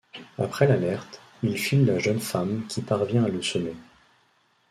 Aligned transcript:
Après 0.39 0.65
l'alerte, 0.65 1.21
il 1.43 1.55
file 1.59 1.85
la 1.85 1.99
jeune 1.99 2.21
femme 2.21 2.65
qui 2.67 2.81
parvient 2.81 3.23
à 3.23 3.27
le 3.27 3.39
semer. 3.43 3.75